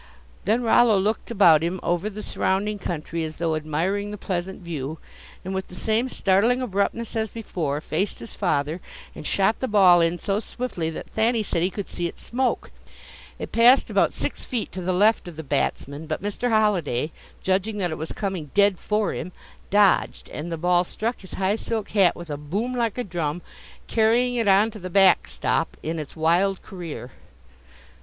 Then 0.45 0.63
Rollo 0.63 0.97
looked 0.97 1.29
about 1.29 1.61
him 1.61 1.79
over 1.83 2.09
the 2.09 2.23
surrounding 2.23 2.79
country 2.79 3.23
as 3.23 3.35
though 3.37 3.53
admiring 3.55 4.09
the 4.09 4.17
pleasant 4.17 4.63
view, 4.63 4.97
and 5.45 5.53
with 5.53 5.67
the 5.67 5.75
same 5.75 6.09
startling 6.09 6.59
abruptness 6.59 7.15
as 7.15 7.29
before, 7.29 7.79
faced 7.81 8.17
his 8.17 8.33
father 8.33 8.81
and 9.13 9.27
shot 9.27 9.59
the 9.59 9.67
ball 9.67 10.01
in 10.01 10.17
so 10.17 10.39
swiftly 10.39 10.89
that 10.89 11.11
Thanny 11.11 11.43
said 11.43 11.61
he 11.61 11.69
could 11.69 11.87
see 11.87 12.07
it 12.07 12.19
smoke. 12.19 12.71
It 13.37 13.51
passed 13.51 13.91
about 13.91 14.11
six 14.11 14.43
feet 14.43 14.71
to 14.71 14.81
the 14.81 14.91
left 14.91 15.27
of 15.27 15.35
the 15.35 15.43
batsman, 15.43 16.07
but 16.07 16.23
Mr. 16.23 16.49
Holliday, 16.49 17.11
judging 17.43 17.77
that 17.77 17.91
it 17.91 17.97
was 17.99 18.11
coming 18.11 18.49
"dead 18.55 18.79
for 18.79 19.13
him," 19.13 19.31
dodged, 19.69 20.29
and 20.29 20.51
the 20.51 20.57
ball 20.57 20.83
struck 20.83 21.21
his 21.21 21.35
high 21.35 21.55
silk 21.57 21.91
hat 21.91 22.15
with 22.15 22.31
a 22.31 22.37
boom 22.37 22.73
like 22.73 22.97
a 22.97 23.03
drum, 23.03 23.43
carrying 23.85 24.33
it 24.33 24.47
on 24.47 24.71
to 24.71 24.79
the 24.79 24.89
"back 24.89 25.27
stop" 25.27 25.77
in 25.83 25.99
its 25.99 26.15
wild 26.15 26.63
career. 26.63 27.11